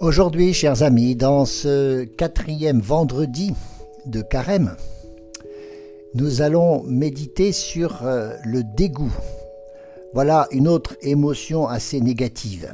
[0.00, 3.52] Aujourd'hui, chers amis, dans ce quatrième vendredi
[4.06, 4.74] de carême,
[6.14, 9.12] nous allons méditer sur euh, le dégoût.
[10.14, 12.72] Voilà une autre émotion assez négative.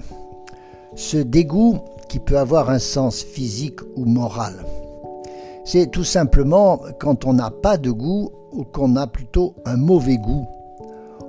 [0.94, 4.64] Ce dégoût qui peut avoir un sens physique ou moral.
[5.64, 10.18] C'est tout simplement quand on n'a pas de goût ou qu'on a plutôt un mauvais
[10.18, 10.46] goût,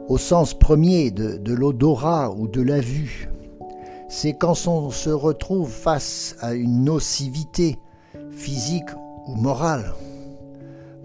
[0.10, 3.30] au sens premier de, de l'odorat ou de la vue
[4.10, 7.78] c'est quand on se retrouve face à une nocivité
[8.32, 8.90] physique
[9.28, 9.94] ou morale.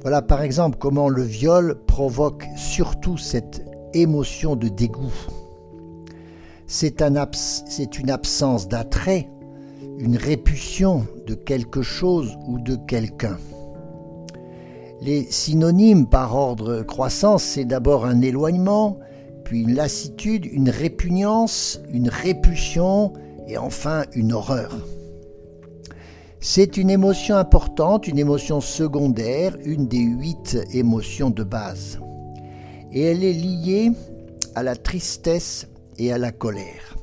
[0.02, 5.12] Voilà par exemple comment le viol provoque surtout cette émotion de dégoût.
[6.66, 7.14] C'est un
[7.98, 9.28] une absence d'attrait,
[9.98, 13.38] une répulsion de quelque chose ou de quelqu'un.
[15.00, 18.98] Les synonymes par ordre croissant, c'est d'abord un éloignement,
[19.60, 23.12] une lassitude, une répugnance, une répulsion
[23.46, 24.74] et enfin une horreur.
[26.40, 32.00] C'est une émotion importante, une émotion secondaire, une des huit émotions de base.
[32.90, 33.92] Et elle est liée
[34.54, 36.96] à la tristesse et à la colère.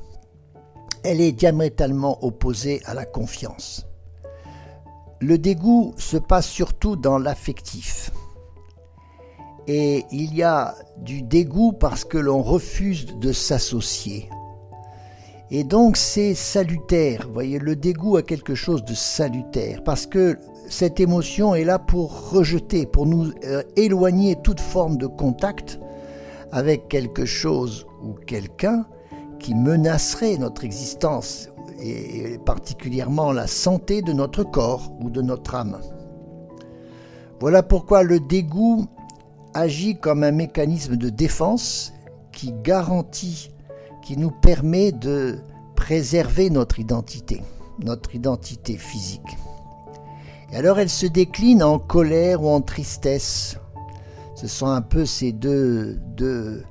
[1.02, 3.86] Elle est diamétralement opposée à la confiance.
[5.20, 8.10] Le dégoût se passe surtout dans l'affectif.
[9.72, 14.28] Et il y a du dégoût parce que l'on refuse de s'associer.
[15.52, 20.36] Et donc c'est salutaire, voyez, le dégoût a quelque chose de salutaire, parce que
[20.68, 25.78] cette émotion est là pour rejeter, pour nous euh, éloigner toute forme de contact
[26.50, 28.86] avec quelque chose ou quelqu'un
[29.38, 31.48] qui menacerait notre existence,
[31.80, 35.78] et particulièrement la santé de notre corps ou de notre âme.
[37.38, 38.88] Voilà pourquoi le dégoût
[39.54, 41.92] agit comme un mécanisme de défense
[42.32, 43.50] qui garantit,
[44.02, 45.38] qui nous permet de
[45.76, 47.42] préserver notre identité,
[47.82, 49.36] notre identité physique.
[50.52, 53.56] Et alors elle se décline en colère ou en tristesse.
[54.34, 56.64] Ce sont un peu ces deux, euh,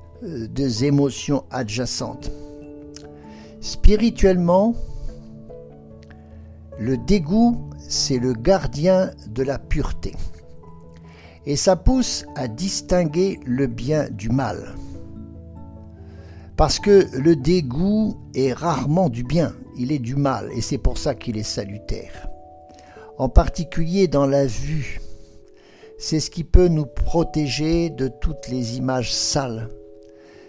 [0.82, 2.30] émotions adjacentes.
[3.60, 4.74] Spirituellement,
[6.78, 10.14] le dégoût, c'est le gardien de la pureté
[11.50, 14.76] et ça pousse à distinguer le bien du mal.
[16.56, 20.96] Parce que le dégoût est rarement du bien, il est du mal, et c'est pour
[20.96, 22.28] ça qu'il est salutaire.
[23.18, 25.00] En particulier dans la vue.
[25.98, 29.70] C'est ce qui peut nous protéger de toutes les images sales.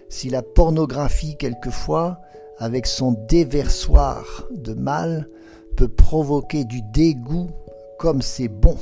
[0.08, 2.20] Si la pornographie, quelquefois,
[2.58, 5.28] avec son déversoir de mal,
[5.76, 7.50] peut provoquer du dégoût
[7.98, 8.76] comme c'est bon.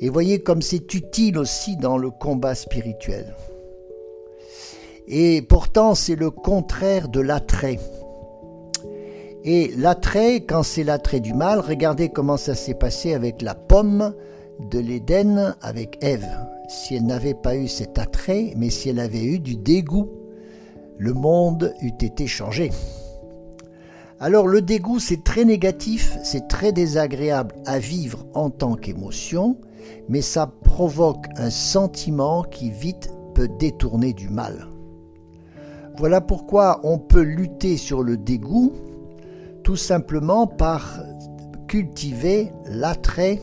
[0.00, 3.34] Et voyez comme c'est utile aussi dans le combat spirituel.
[5.08, 7.80] Et pourtant, c'est le contraire de l'attrait.
[9.44, 14.14] Et l'attrait, quand c'est l'attrait du mal, regardez comment ça s'est passé avec la pomme
[14.70, 16.28] de l'Éden avec Ève.
[16.68, 20.10] Si elle n'avait pas eu cet attrait, mais si elle avait eu du dégoût,
[20.98, 22.70] le monde eût été changé.
[24.20, 29.56] Alors le dégoût, c'est très négatif, c'est très désagréable à vivre en tant qu'émotion,
[30.08, 34.68] mais ça provoque un sentiment qui vite peut détourner du mal.
[35.96, 38.72] Voilà pourquoi on peut lutter sur le dégoût
[39.64, 40.98] tout simplement par
[41.66, 43.38] cultiver l'attrait,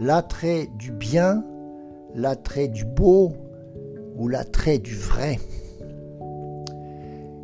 [0.00, 1.44] l'attrait du bien,
[2.14, 3.32] l'attrait du beau
[4.16, 5.38] ou l'attrait du vrai.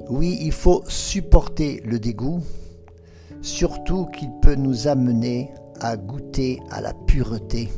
[0.09, 2.41] Oui, il faut supporter le dégoût,
[3.43, 7.69] surtout qu'il peut nous amener à goûter à la pureté